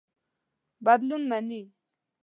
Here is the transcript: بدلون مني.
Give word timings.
بدلون 0.85 1.23
مني. 1.29 1.61